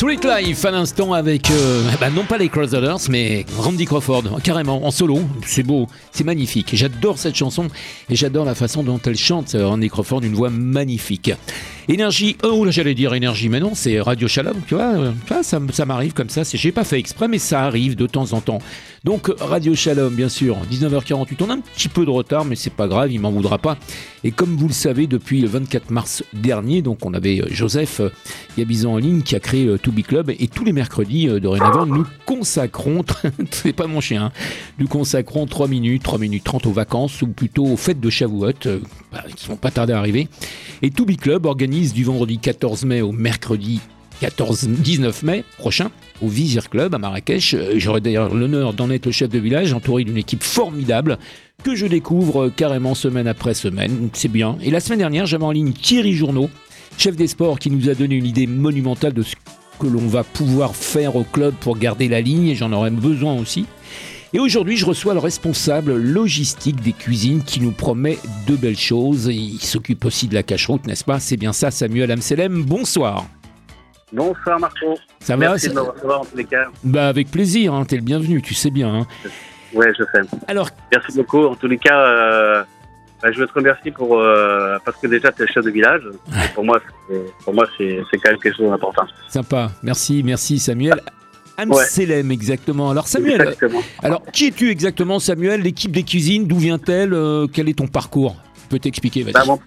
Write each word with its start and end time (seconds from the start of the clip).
Sweet 0.00 0.24
Life 0.24 0.64
à 0.64 0.70
l'instant 0.70 1.12
avec, 1.12 1.50
euh, 1.50 1.82
bah 2.00 2.08
non 2.08 2.24
pas 2.24 2.38
les 2.38 2.48
Crusaders, 2.48 2.96
mais 3.10 3.44
Randy 3.58 3.84
Crawford, 3.84 4.40
carrément 4.42 4.86
en 4.86 4.90
solo. 4.90 5.18
C'est 5.44 5.62
beau, 5.62 5.88
c'est 6.10 6.24
magnifique. 6.24 6.70
J'adore 6.72 7.18
cette 7.18 7.34
chanson 7.34 7.68
et 8.08 8.16
j'adore 8.16 8.46
la 8.46 8.54
façon 8.54 8.82
dont 8.82 8.98
elle 9.04 9.18
chante, 9.18 9.54
Randy 9.54 9.90
Crawford, 9.90 10.22
une 10.22 10.32
voix 10.32 10.48
magnifique. 10.48 11.32
Énergie, 11.86 12.38
oh 12.42 12.64
là 12.64 12.70
j'allais 12.70 12.94
dire 12.94 13.12
énergie, 13.12 13.50
mais 13.50 13.60
non, 13.60 13.72
c'est 13.74 14.00
Radio 14.00 14.26
Shalom, 14.26 14.56
tu 14.66 14.74
vois, 14.74 14.94
euh, 14.94 15.12
ça, 15.42 15.60
ça 15.70 15.84
m'arrive 15.84 16.14
comme 16.14 16.30
ça, 16.30 16.44
j'ai 16.50 16.72
pas 16.72 16.84
fait 16.84 16.98
exprès, 16.98 17.28
mais 17.28 17.38
ça 17.38 17.64
arrive 17.64 17.94
de 17.94 18.06
temps 18.06 18.32
en 18.32 18.40
temps. 18.40 18.60
Donc 19.02 19.32
Radio 19.40 19.74
Shalom, 19.74 20.14
bien 20.14 20.28
sûr, 20.28 20.58
19h48, 20.70 21.36
on 21.40 21.48
a 21.48 21.54
un 21.54 21.60
petit 21.60 21.88
peu 21.88 22.04
de 22.04 22.10
retard, 22.10 22.44
mais 22.44 22.54
c'est 22.54 22.68
pas 22.68 22.86
grave, 22.86 23.10
il 23.10 23.18
m'en 23.18 23.30
voudra 23.30 23.56
pas. 23.56 23.78
Et 24.24 24.30
comme 24.30 24.56
vous 24.56 24.68
le 24.68 24.74
savez, 24.74 25.06
depuis 25.06 25.40
le 25.40 25.48
24 25.48 25.90
mars 25.90 26.22
dernier, 26.34 26.82
donc 26.82 27.06
on 27.06 27.14
avait 27.14 27.40
euh, 27.40 27.46
Joseph 27.50 28.02
Gabizan 28.58 28.92
en 28.92 28.96
ligne 28.98 29.22
qui 29.22 29.34
a 29.36 29.40
créé 29.40 29.74
To 29.82 29.90
Be 29.90 30.02
Club, 30.02 30.30
et 30.38 30.48
tous 30.48 30.64
les 30.64 30.72
mercredis, 30.72 31.28
dorénavant, 31.40 31.86
nous 31.86 32.04
consacrons, 32.26 33.02
c'est 33.50 33.72
pas 33.72 33.86
mon 33.86 34.02
chien, 34.02 34.24
hein, 34.24 34.32
nous 34.78 34.86
consacrons 34.86 35.46
3 35.46 35.66
minutes, 35.66 36.02
3 36.02 36.18
minutes 36.18 36.44
30 36.44 36.66
aux 36.66 36.72
vacances, 36.72 37.22
ou 37.22 37.28
plutôt 37.28 37.64
aux 37.64 37.78
fêtes 37.78 38.00
de 38.00 38.10
Shavuot, 38.10 38.52
bah, 39.12 39.24
qui 39.34 39.48
vont 39.48 39.56
pas 39.56 39.70
tarder 39.70 39.94
à 39.94 39.98
arriver. 39.98 40.28
Et 40.82 40.90
To 40.90 41.06
Club 41.06 41.46
organise 41.46 41.94
du 41.94 42.04
vendredi 42.04 42.38
14 42.38 42.84
mai 42.84 43.00
au 43.00 43.12
mercredi 43.12 43.80
14-19 44.20 45.24
mai 45.24 45.44
prochain 45.58 45.90
au 46.20 46.28
Vizir 46.28 46.68
Club 46.68 46.94
à 46.94 46.98
Marrakech. 46.98 47.54
Euh, 47.54 47.74
j'aurai 47.76 48.00
d'ailleurs 48.00 48.34
l'honneur 48.34 48.74
d'en 48.74 48.90
être 48.90 49.06
le 49.06 49.12
chef 49.12 49.28
de 49.28 49.38
village, 49.38 49.72
entouré 49.72 50.04
d'une 50.04 50.16
équipe 50.16 50.42
formidable 50.42 51.18
que 51.62 51.74
je 51.74 51.86
découvre 51.86 52.48
carrément 52.48 52.94
semaine 52.94 53.26
après 53.26 53.54
semaine. 53.54 54.08
C'est 54.12 54.28
bien. 54.28 54.56
Et 54.62 54.70
la 54.70 54.80
semaine 54.80 54.98
dernière, 54.98 55.26
j'avais 55.26 55.44
en 55.44 55.50
ligne 55.50 55.72
Thierry 55.72 56.14
Journeau, 56.14 56.50
chef 56.98 57.16
des 57.16 57.26
sports, 57.26 57.58
qui 57.58 57.70
nous 57.70 57.88
a 57.88 57.94
donné 57.94 58.16
une 58.16 58.26
idée 58.26 58.46
monumentale 58.46 59.12
de 59.12 59.22
ce 59.22 59.34
que 59.78 59.86
l'on 59.86 60.06
va 60.06 60.24
pouvoir 60.24 60.74
faire 60.76 61.16
au 61.16 61.24
club 61.24 61.54
pour 61.60 61.78
garder 61.78 62.08
la 62.08 62.20
ligne, 62.20 62.48
et 62.48 62.54
j'en 62.54 62.72
aurais 62.72 62.90
besoin 62.90 63.34
aussi. 63.34 63.66
Et 64.32 64.38
aujourd'hui, 64.38 64.76
je 64.76 64.86
reçois 64.86 65.14
le 65.14 65.20
responsable 65.20 65.96
logistique 65.96 66.80
des 66.82 66.92
cuisines 66.92 67.42
qui 67.42 67.60
nous 67.60 67.72
promet 67.72 68.18
de 68.46 68.54
belles 68.54 68.78
choses. 68.78 69.26
Il 69.26 69.60
s'occupe 69.60 70.04
aussi 70.04 70.28
de 70.28 70.34
la 70.34 70.44
cache-route, 70.44 70.86
n'est-ce 70.86 71.04
pas? 71.04 71.18
C'est 71.18 71.36
bien 71.36 71.52
ça, 71.52 71.70
Samuel 71.70 72.12
Amselem. 72.12 72.62
Bonsoir. 72.62 73.26
Bonsoir 74.12 74.58
Marco. 74.58 74.96
Ça 75.20 75.36
Merci 75.36 75.68
va 75.68 75.74
de 75.74 75.78
me 75.80 75.84
recevoir 75.92 76.20
en 76.22 76.24
tous 76.24 76.36
les 76.36 76.44
cas. 76.44 76.66
Bah 76.84 77.08
avec 77.08 77.30
plaisir, 77.30 77.74
hein, 77.74 77.84
t'es 77.84 77.96
le 77.96 78.02
bienvenu, 78.02 78.42
tu 78.42 78.54
sais 78.54 78.70
bien. 78.70 78.92
Hein. 78.92 79.06
Ouais, 79.72 79.92
je 79.96 80.02
sais. 80.04 80.26
Alors, 80.48 80.68
Merci 80.92 81.16
beaucoup. 81.16 81.44
En 81.44 81.54
tous 81.54 81.68
les 81.68 81.78
cas, 81.78 81.96
euh, 82.00 82.64
bah, 83.22 83.30
je 83.30 83.38
veux 83.38 83.46
te 83.46 83.52
remercier 83.52 83.92
pour 83.92 84.18
euh, 84.18 84.78
parce 84.84 84.96
que 85.00 85.06
déjà 85.06 85.30
tu 85.30 85.44
es 85.44 85.46
chef 85.46 85.64
de 85.64 85.70
village. 85.70 86.02
Et 86.32 86.48
pour 86.54 86.64
moi, 86.64 86.80
c'est- 87.08 87.14
quand 87.46 88.30
même 88.30 88.38
quelque 88.40 88.56
chose 88.56 88.68
d'important. 88.68 89.06
sympa. 89.28 89.70
Merci, 89.82 90.22
merci 90.24 90.58
Samuel. 90.58 91.00
Amselem, 91.56 92.30
exactement. 92.32 92.90
Alors 92.90 93.06
Samuel, 93.06 93.42
Exactement. 93.42 93.82
alors 94.02 94.22
qui 94.32 94.46
es-tu 94.46 94.70
exactement 94.70 95.18
Samuel? 95.18 95.60
L'équipe 95.60 95.92
des 95.92 96.04
cuisines, 96.04 96.46
d'où 96.46 96.56
vient-elle? 96.56 97.12
Euh, 97.12 97.46
Quel 97.52 97.68
est 97.68 97.76
ton 97.78 97.86
parcours? 97.86 98.36
Tu 98.62 98.68
peux 98.70 98.78
t'expliquer, 98.78 99.22
vas-y. 99.24 99.34
Bah, 99.34 99.44
mon, 99.46 99.58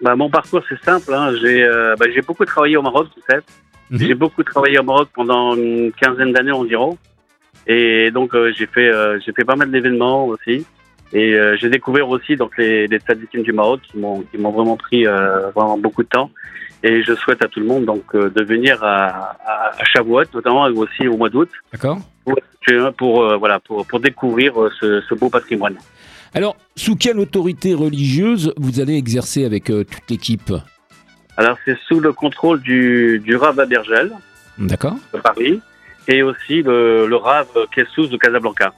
bah, 0.00 0.16
mon 0.16 0.30
parcours 0.30 0.62
c'est 0.68 0.82
simple. 0.82 1.12
Hein. 1.12 1.34
J'ai 1.42 1.62
euh, 1.62 1.96
bah, 1.98 2.06
j'ai 2.14 2.22
beaucoup 2.22 2.46
travaillé 2.46 2.78
au 2.78 2.82
Maroc, 2.82 3.08
tu 3.14 3.20
sais. 3.28 3.40
Mhm. 3.94 4.00
J'ai 4.00 4.14
beaucoup 4.14 4.42
travaillé 4.42 4.76
au 4.80 4.82
Maroc 4.82 5.08
pendant 5.14 5.54
une 5.54 5.92
quinzaine 5.92 6.32
d'années 6.32 6.50
environ. 6.50 6.98
Et 7.66 8.10
donc 8.10 8.34
euh, 8.34 8.52
j'ai 8.56 8.66
fait 8.66 8.88
euh, 8.88 9.20
j'ai 9.24 9.32
fait 9.32 9.44
pas 9.44 9.54
mal 9.54 9.70
d'événements 9.70 10.26
aussi. 10.26 10.66
Et 11.12 11.34
euh, 11.34 11.56
j'ai 11.58 11.70
découvert 11.70 12.08
aussi 12.08 12.34
donc 12.34 12.58
les, 12.58 12.88
les 12.88 12.98
traditions 12.98 13.40
du 13.40 13.52
Maroc 13.52 13.82
qui 13.86 13.96
m'ont 13.96 14.22
qui 14.22 14.36
m'ont 14.36 14.50
vraiment 14.50 14.76
pris 14.76 15.04
vraiment 15.54 15.78
beaucoup 15.78 16.02
de 16.02 16.08
temps. 16.08 16.30
Et 16.82 17.04
je 17.04 17.14
souhaite 17.14 17.42
à 17.42 17.48
tout 17.48 17.60
le 17.60 17.66
monde 17.66 17.84
donc 17.84 18.04
de 18.14 18.42
venir 18.42 18.82
à, 18.82 19.36
à, 19.46 19.80
à 19.80 19.84
Shavuot, 19.84 20.24
notamment 20.34 20.66
et 20.66 20.72
aussi 20.72 21.06
au 21.06 21.16
mois 21.16 21.30
d'août, 21.30 21.48
D'accord 21.72 21.98
pour, 22.24 22.36
pour 22.98 23.38
voilà 23.38 23.60
pour, 23.60 23.86
pour 23.86 24.00
découvrir 24.00 24.54
ce, 24.78 25.00
ce 25.08 25.14
beau 25.14 25.30
patrimoine. 25.30 25.76
Alors, 26.34 26.56
sous 26.74 26.96
quelle 26.96 27.20
autorité 27.20 27.74
religieuse 27.74 28.52
vous 28.56 28.80
allez 28.80 28.96
exercer 28.96 29.44
avec 29.44 29.66
toute 29.66 30.10
l'équipe? 30.10 30.52
Alors 31.36 31.58
c'est 31.64 31.78
sous 31.88 32.00
le 32.00 32.12
contrôle 32.12 32.60
du, 32.60 33.20
du 33.24 33.36
Rav 33.36 33.58
Abergel 33.58 34.12
D'accord 34.58 34.96
de 35.12 35.18
Paris 35.18 35.60
et 36.06 36.22
aussi 36.22 36.62
le, 36.62 37.06
le 37.06 37.16
Rav 37.16 37.48
Kessous 37.74 38.06
de 38.06 38.16
Casablanca. 38.16 38.72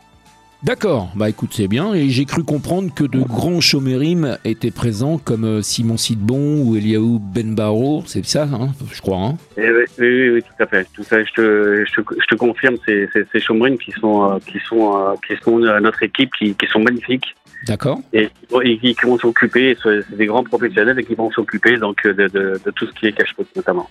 D'accord, 0.62 1.12
bah 1.14 1.28
écoute, 1.28 1.50
c'est 1.52 1.68
bien. 1.68 1.92
Et 1.92 2.08
j'ai 2.08 2.24
cru 2.24 2.42
comprendre 2.42 2.92
que 2.92 3.04
de 3.04 3.20
grands 3.20 3.60
chômérim 3.60 4.38
étaient 4.44 4.70
présents 4.70 5.18
comme 5.18 5.44
euh, 5.44 5.62
Simon 5.62 5.98
Sidbon 5.98 6.62
ou 6.62 6.76
Eliaou 6.76 7.18
Benbaro, 7.18 8.02
c'est 8.06 8.24
ça, 8.24 8.48
hein, 8.50 8.70
je 8.90 9.00
crois. 9.02 9.18
Hein 9.18 9.36
Et 9.58 9.70
oui, 9.70 9.84
oui, 9.98 10.30
oui, 10.30 10.42
tout 10.42 10.62
à 10.62 10.66
fait. 10.66 10.88
Tout 10.94 11.02
à 11.02 11.04
fait. 11.04 11.26
Je, 11.26 11.32
te, 11.34 11.84
je, 11.86 12.00
te, 12.00 12.14
je 12.20 12.26
te 12.26 12.34
confirme, 12.34 12.76
ces 12.86 13.40
chômerines 13.40 13.78
qui 13.78 13.92
sont, 13.92 14.32
euh, 14.32 14.38
qui 14.50 14.58
sont, 14.66 14.98
euh, 14.98 15.14
qui 15.26 15.36
sont 15.42 15.58
notre 15.58 16.02
équipe, 16.02 16.30
qui, 16.38 16.54
qui 16.54 16.66
sont 16.66 16.80
magnifiques 16.80 17.36
D'accord 17.66 18.00
et, 18.12 18.28
et 18.62 18.78
qui, 18.78 18.94
vont 19.02 19.18
s'occuper, 19.18 19.76
c'est 19.82 20.16
des 20.16 20.26
grands 20.26 20.44
professionnels 20.44 20.98
et 20.98 21.04
qui 21.04 21.14
vont 21.14 21.30
s'occuper 21.30 21.78
donc 21.78 22.02
de, 22.06 22.12
de, 22.12 22.60
de 22.64 22.70
tout 22.74 22.86
ce 22.86 22.92
qui 22.92 23.06
est 23.06 23.12
cache-pot 23.12 23.46
notamment. 23.56 23.88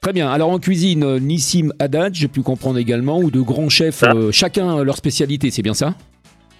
Très 0.00 0.12
bien. 0.12 0.30
Alors 0.30 0.50
en 0.50 0.58
cuisine, 0.58 1.02
euh, 1.02 1.18
Nissim 1.18 1.72
Haddad, 1.78 2.14
j'ai 2.14 2.28
pu 2.28 2.42
comprendre 2.42 2.78
également, 2.78 3.18
ou 3.20 3.30
de 3.30 3.40
grands 3.40 3.70
chefs, 3.70 4.02
euh, 4.02 4.30
chacun 4.32 4.84
leur 4.84 4.96
spécialité, 4.96 5.50
c'est 5.50 5.62
bien 5.62 5.72
ça? 5.72 5.94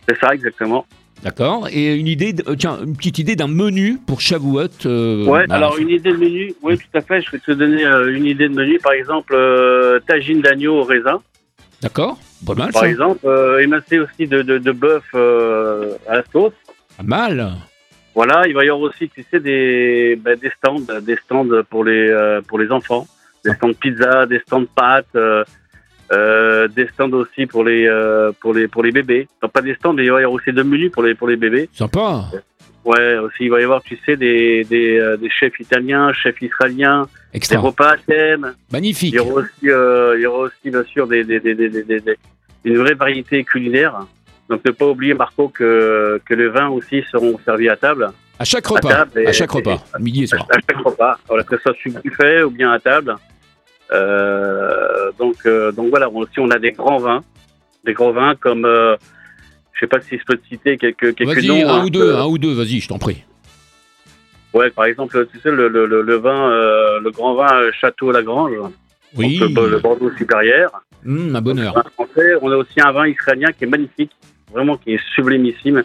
C'est 0.08 0.18
ça 0.18 0.34
exactement. 0.34 0.86
D'accord. 1.22 1.68
Et 1.70 1.94
une 1.94 2.06
idée, 2.06 2.32
de- 2.32 2.44
euh, 2.48 2.54
tiens, 2.56 2.78
une 2.84 2.96
petite 2.96 3.18
idée 3.18 3.36
d'un 3.36 3.48
menu 3.48 3.98
pour 4.06 4.20
Shavuot. 4.20 4.86
euh, 4.86 5.26
Ouais. 5.26 5.46
bah, 5.46 5.56
alors 5.56 5.76
une 5.78 5.90
idée 5.90 6.12
de 6.12 6.16
menu, 6.16 6.54
oui 6.62 6.78
tout 6.78 6.98
à 6.98 7.00
fait. 7.02 7.20
Je 7.20 7.30
vais 7.30 7.38
te 7.38 7.52
donner 7.52 7.84
euh, 7.84 8.14
une 8.14 8.24
idée 8.26 8.48
de 8.48 8.54
menu. 8.54 8.78
Par 8.78 8.92
exemple, 8.92 9.36
tagine 10.06 10.40
d'agneau 10.40 10.80
au 10.80 10.82
raisin. 10.84 11.20
D'accord. 11.82 12.18
Pas 12.46 12.54
mal 12.54 12.72
Par 12.72 12.82
ça. 12.82 12.88
exemple, 12.88 13.20
euh, 13.26 13.58
émincé 13.62 13.98
aussi 13.98 14.26
de, 14.26 14.42
de, 14.42 14.58
de 14.58 14.72
bœuf 14.72 15.04
euh, 15.14 15.94
à 16.08 16.16
la 16.16 16.24
sauce. 16.32 16.52
Pas 16.96 17.02
mal. 17.02 17.52
Voilà, 18.14 18.46
il 18.46 18.54
va 18.54 18.64
y 18.64 18.68
avoir 18.68 18.90
aussi, 18.90 19.08
tu 19.08 19.24
sais, 19.30 19.40
des, 19.40 20.16
ben, 20.22 20.38
des 20.38 20.50
stands, 20.50 21.00
des 21.02 21.16
stands 21.16 21.48
pour 21.68 21.84
les 21.84 22.08
euh, 22.10 22.40
pour 22.46 22.58
les 22.58 22.70
enfants, 22.70 23.06
des 23.44 23.52
stands 23.54 23.68
de 23.68 23.74
pizza, 23.74 24.26
des 24.26 24.38
stands 24.40 24.66
pâtes, 24.66 25.06
euh, 25.16 25.42
euh, 26.12 26.68
des 26.68 26.86
stands 26.88 27.10
aussi 27.12 27.46
pour 27.46 27.64
les 27.64 27.86
euh, 27.88 28.30
pour 28.40 28.54
les 28.54 28.68
pour 28.68 28.82
les 28.84 28.92
bébés. 28.92 29.26
Enfin, 29.40 29.48
pas 29.48 29.62
des 29.62 29.74
stands, 29.74 29.94
mais 29.94 30.04
il 30.04 30.12
va 30.12 30.20
y 30.20 30.24
avoir 30.24 30.34
aussi 30.40 30.52
deux 30.52 30.62
menus 30.64 30.92
pour 30.92 31.02
les 31.02 31.14
pour 31.14 31.26
les 31.28 31.36
bébés. 31.36 31.68
Sympa. 31.72 32.26
Ouais, 32.84 33.16
aussi 33.16 33.44
il 33.44 33.50
va 33.50 33.60
y 33.60 33.64
avoir, 33.64 33.82
tu 33.82 33.96
sais, 34.04 34.14
des 34.16 34.62
des, 34.64 34.98
euh, 34.98 35.16
des 35.16 35.30
chefs 35.30 35.58
italiens, 35.58 36.12
chefs 36.12 36.40
israéliens, 36.42 37.08
des 37.32 37.56
repas 37.56 37.92
à 37.92 37.96
thème. 37.96 38.54
Magnifique. 38.70 39.14
Il 39.14 39.16
y 39.16 39.18
aura 39.20 39.40
aussi 39.40 39.70
euh, 39.70 40.14
il 40.18 40.22
y 40.22 40.26
aura 40.26 40.38
aussi 40.40 40.70
bien 40.70 40.84
sûr 40.84 41.06
des 41.08 41.24
des 41.24 41.40
des 41.40 41.54
des, 41.54 41.70
des, 41.70 41.82
des- 41.82 42.00
des- 42.00 42.16
une 42.64 42.78
vraie 42.78 42.94
variété 42.94 43.44
culinaire. 43.44 44.06
Donc 44.48 44.64
ne 44.64 44.70
pas 44.72 44.86
oublier 44.86 45.14
Marco 45.14 45.48
que 45.48 46.20
que 46.26 46.34
les 46.34 46.48
vins 46.48 46.68
aussi 46.68 47.02
seront 47.10 47.38
servis 47.44 47.68
à 47.68 47.76
table. 47.76 48.10
À 48.38 48.44
chaque 48.44 48.66
À 48.66 48.70
repas. 48.70 48.88
table 48.88 49.20
et- 49.20 49.26
À 49.28 49.32
chaque 49.32 49.50
repas. 49.50 49.78
Midi 50.00 50.24
et 50.24 50.26
soir. 50.26 50.46
à 50.50 50.54
chaque 50.54 50.80
repas, 50.84 51.18
voilà, 51.28 51.44
que 51.44 51.56
ce 51.56 51.62
soit 51.62 51.74
sur 51.76 51.92
buffet 52.02 52.42
ou 52.42 52.50
bien 52.50 52.72
à 52.72 52.78
table. 52.80 53.16
Euh, 53.92 55.12
donc, 55.18 55.36
euh, 55.46 55.70
donc 55.72 55.90
voilà, 55.90 56.08
on- 56.10 56.18
aussi 56.20 56.38
on 56.40 56.50
a 56.50 56.58
des 56.58 56.72
grands 56.72 56.98
vins, 56.98 57.22
des 57.84 57.92
grands 57.92 58.12
vins 58.12 58.34
comme, 58.34 58.64
euh, 58.64 58.96
je 59.72 59.80
sais 59.80 59.86
pas 59.86 60.00
si 60.00 60.18
je 60.18 60.24
peux 60.24 60.36
te 60.36 60.46
citer 60.48 60.76
quelques, 60.76 61.14
quelques 61.14 61.34
Vas-y, 61.36 61.46
noms. 61.48 61.68
un 61.68 61.80
hein, 61.80 61.84
ou 61.84 61.90
deux, 61.90 62.14
un 62.14 62.26
ou 62.26 62.38
deux, 62.38 62.52
vas-y, 62.54 62.80
je 62.80 62.88
t'en 62.88 62.98
prie. 62.98 63.22
ouais, 64.52 64.70
par 64.70 64.86
exemple, 64.86 65.26
tu 65.32 65.38
sais 65.40 65.50
le, 65.50 65.68
le, 65.68 65.86
le, 65.86 66.02
le 66.02 66.14
vin, 66.16 66.50
euh, 66.50 67.00
le 67.00 67.10
grand 67.10 67.34
vin 67.34 67.52
euh, 67.54 67.70
Château 67.80 68.10
Lagrange, 68.10 68.52
Oui. 69.16 69.38
donc 69.38 69.50
le 69.70 69.78
Bordeaux 69.78 70.10
supérieur. 70.16 70.70
Hum, 71.06 71.34
un 71.36 71.40
bonheur. 71.42 71.76
Un 71.76 71.82
français. 71.90 72.34
On 72.42 72.50
a 72.50 72.56
aussi 72.56 72.80
un 72.80 72.92
vin 72.92 73.06
israélien 73.06 73.52
qui 73.52 73.64
est 73.64 73.68
magnifique, 73.68 74.12
vraiment 74.52 74.76
qui 74.76 74.94
est 74.94 75.00
sublimissime. 75.14 75.82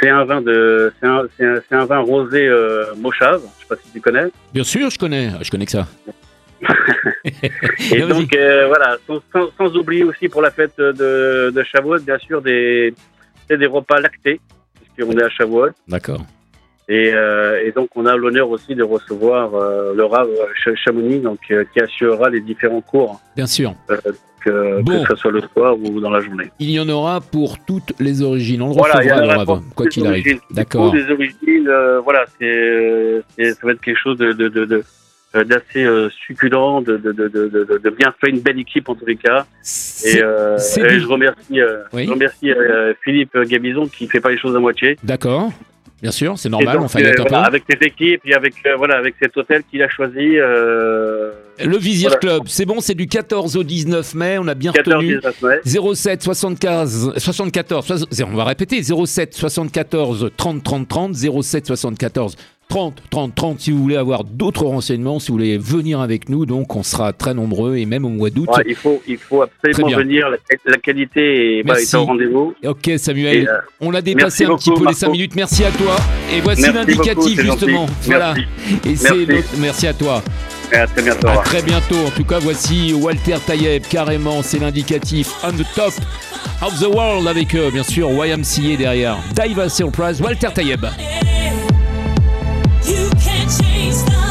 C'est 0.00 0.10
un 0.10 0.24
vin 0.24 0.40
de, 0.42 0.92
c'est 1.00 1.06
un, 1.06 1.22
c'est 1.36 1.46
un, 1.46 1.80
un 1.80 1.84
vin 1.86 1.98
rosé 1.98 2.46
euh, 2.46 2.94
Mochave. 2.96 3.42
Je 3.58 3.62
sais 3.62 3.68
pas 3.68 3.76
si 3.82 3.92
tu 3.92 4.00
connais. 4.00 4.26
Bien 4.52 4.64
sûr, 4.64 4.90
je 4.90 4.98
connais. 4.98 5.30
Je 5.42 5.50
connais 5.50 5.64
que 5.66 5.72
ça. 5.72 5.86
Et 7.24 7.30
Vas-y. 8.00 8.08
donc 8.08 8.34
euh, 8.36 8.66
voilà, 8.66 8.96
sans, 9.06 9.20
sans, 9.32 9.50
sans 9.56 9.76
oublier 9.76 10.04
aussi 10.04 10.28
pour 10.28 10.42
la 10.42 10.50
fête 10.50 10.76
de, 10.78 11.50
de 11.54 11.62
Shavuot, 11.64 12.00
bien 12.00 12.18
sûr 12.18 12.40
des, 12.42 12.94
des 13.48 13.66
repas 13.66 14.00
lactés, 14.00 14.40
puisqu'on 14.74 15.16
est 15.18 15.22
à 15.22 15.28
Shavuot. 15.30 15.68
D'accord. 15.88 16.22
Et, 16.88 17.10
euh, 17.12 17.64
et 17.64 17.72
donc 17.72 17.88
on 17.96 18.06
a 18.06 18.16
l'honneur 18.16 18.48
aussi 18.48 18.74
de 18.76 18.82
recevoir 18.84 19.54
euh, 19.54 19.92
le 19.94 20.04
Rav 20.04 20.28
Ch- 20.64 20.76
Chamonix, 20.84 21.18
donc 21.18 21.40
euh, 21.50 21.64
qui 21.72 21.80
assurera 21.80 22.30
les 22.30 22.40
différents 22.40 22.80
cours, 22.80 23.20
Bien 23.34 23.46
sûr. 23.46 23.74
que, 24.44 24.80
Bon. 24.82 25.02
que 25.02 25.08
ce 25.10 25.16
soit 25.16 25.32
le 25.32 25.40
soir 25.52 25.76
ou 25.76 26.00
dans 26.00 26.10
la 26.10 26.20
journée. 26.20 26.48
Il 26.60 26.70
y 26.70 26.78
en 26.78 26.88
aura 26.88 27.20
pour 27.20 27.58
toutes 27.64 27.92
les 27.98 28.22
origines. 28.22 28.62
On 28.62 28.68
le 28.68 28.74
Voilà, 28.74 28.98
recevra, 28.98 29.20
le 29.20 29.26
Rav, 29.26 29.60
quoi 29.74 29.84
les 29.86 29.90
qu'il 29.90 30.06
arrive. 30.06 30.38
D'accord. 30.52 30.84
Pour 30.84 30.92
des 30.92 31.10
origines, 31.10 31.66
euh, 31.68 31.98
voilà, 32.00 32.24
c'est, 32.38 33.22
ça 33.52 33.66
va 33.66 33.72
être 33.72 33.80
quelque 33.80 33.98
chose 34.00 34.16
de, 34.18 34.30
de, 34.32 34.48
de, 34.48 34.64
de- 34.64 34.84
euh, 35.34 35.42
d'assez 35.42 35.84
euh, 35.84 36.08
succulent, 36.24 36.82
de, 36.82 36.96
de, 36.98 37.10
de, 37.10 37.26
de, 37.28 37.90
bien 37.90 38.14
fait, 38.20 38.30
une 38.30 38.38
belle 38.38 38.60
équipe 38.60 38.88
en 38.88 38.94
tous 38.94 39.06
les 39.06 39.16
cas. 39.16 39.44
Et, 40.04 40.22
euh, 40.22 40.56
et 40.56 41.00
je 41.00 41.06
remercie, 41.08 41.60
euh, 41.60 41.82
Oui. 41.92 42.06
je 42.06 42.10
remercie 42.12 42.52
euh, 42.52 42.94
Philippe 43.02 43.36
Gabizon 43.36 43.86
qui 43.88 44.06
fait 44.06 44.20
pas 44.20 44.30
les 44.30 44.38
choses 44.38 44.54
à 44.54 44.60
moitié. 44.60 44.96
D'accord. 45.02 45.50
Bien 46.02 46.10
sûr, 46.10 46.38
c'est 46.38 46.50
normal, 46.50 46.74
donc, 46.76 46.84
on 46.84 46.88
fait 46.88 47.04
euh, 47.06 47.10
un 47.10 47.14
peu. 47.14 47.22
voilà, 47.22 47.44
avec 47.46 47.64
cette 47.68 47.82
équipe 47.82 48.20
et 48.26 48.34
avec 48.34 48.54
euh, 48.66 48.76
voilà 48.76 48.98
avec 48.98 49.14
cet 49.20 49.34
hôtel 49.36 49.62
qu'il 49.70 49.82
a 49.82 49.88
choisi. 49.88 50.38
Euh, 50.38 51.32
Le 51.64 51.78
Vizir 51.78 52.10
voilà. 52.10 52.20
Club, 52.20 52.42
c'est 52.48 52.66
bon, 52.66 52.80
c'est 52.80 52.94
du 52.94 53.06
14 53.06 53.56
au 53.56 53.62
19 53.62 54.14
mai, 54.14 54.36
on 54.38 54.46
a 54.46 54.54
bien 54.54 54.72
14 54.72 54.96
retenu. 54.96 55.14
19 55.16 55.42
mai. 55.42 55.60
07 55.94 56.22
75 56.22 57.12
74 57.16 57.86
soix- 57.86 58.26
on 58.30 58.36
va 58.36 58.44
répéter 58.44 58.82
07 58.82 59.34
74 59.34 60.30
30 60.36 60.62
30 60.62 60.86
30 60.88 61.14
07 61.14 61.66
74 61.66 62.36
30 62.68 63.00
30 63.10 63.34
30 63.34 63.60
si 63.60 63.70
vous 63.70 63.78
voulez 63.82 63.96
avoir 63.96 64.24
d'autres 64.24 64.64
renseignements 64.64 65.18
si 65.20 65.28
vous 65.28 65.34
voulez 65.34 65.56
venir 65.56 66.00
avec 66.00 66.28
nous 66.28 66.46
donc 66.46 66.74
on 66.74 66.82
sera 66.82 67.12
très 67.12 67.32
nombreux 67.32 67.76
et 67.76 67.86
même 67.86 68.04
au 68.04 68.08
mois 68.08 68.28
d'août. 68.30 68.48
Ouais, 68.56 68.64
il 68.66 68.74
faut 68.74 69.00
il 69.06 69.16
faut 69.18 69.42
absolument 69.42 69.96
venir. 69.96 70.28
La, 70.28 70.36
la 70.66 70.76
qualité 70.78 71.58
est, 71.58 71.62
bah, 71.62 71.80
est 71.80 71.94
au 71.94 72.04
rendez-vous. 72.04 72.54
ok 72.64 72.90
Samuel. 72.96 73.36
Et, 73.44 73.48
euh, 73.48 73.52
on 73.80 73.94
a 73.94 74.00
dépassé 74.02 74.44
un 74.46 74.56
petit 74.56 74.70
peu 74.72 74.84
les 74.86 74.92
5 74.94 75.06
Marco. 75.06 75.12
minutes. 75.12 75.36
Merci 75.36 75.64
à 75.64 75.70
toi. 75.70 75.96
Et 76.34 76.40
voici 76.40 76.62
l'indicatif 76.72 77.40
justement. 77.40 77.86
Voilà. 78.02 78.34
Merci. 78.34 78.88
et 78.90 78.96
c'est 78.96 79.14
Merci. 79.14 79.26
notre- 79.32 79.58
merci 79.60 79.86
à 79.86 79.94
toi. 79.94 80.22
Et 80.72 80.76
à 80.76 80.86
très 80.88 81.02
bientôt. 81.02 81.28
à 81.28 81.36
très 81.38 81.62
bientôt. 81.62 81.96
En 82.06 82.10
tout 82.10 82.24
cas 82.24 82.40
voici 82.40 82.92
Walter 82.94 83.36
Tayeb 83.46 83.84
carrément 83.88 84.42
c'est 84.42 84.58
l'indicatif. 84.58 85.30
On 85.44 85.52
the 85.52 85.64
top 85.76 85.92
of 86.62 86.80
the 86.80 86.92
world 86.92 87.28
avec 87.28 87.56
bien 87.72 87.84
sûr. 87.84 88.10
YMCA 88.10 88.76
derrière. 88.76 89.18
Diva 89.34 89.68
Surprise 89.68 90.20
Walter 90.20 90.48
Tayeb. 90.52 90.84
You 92.86 93.10
can't 93.20 93.50
change 93.50 93.96
the 94.04 94.25